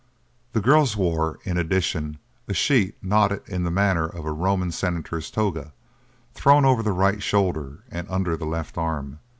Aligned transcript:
The 0.53 0.61
girls 0.61 0.97
wore, 0.97 1.37
in 1.43 1.59
addition, 1.59 2.17
a 2.47 2.55
sheet 2.55 2.95
knotted 3.03 3.47
in 3.47 3.63
the 3.65 3.69
manner 3.69 4.07
of 4.07 4.25
a 4.25 4.31
Roman 4.31 4.71
senator's 4.71 5.29
toga, 5.29 5.73
thrown 6.33 6.65
over 6.65 6.81
the 6.81 6.91
right 6.91 7.21
shoulder 7.21 7.83
and 7.91 8.09
under 8.09 8.35
the 8.35 8.47
left 8.47 8.79
arm. 8.79 9.19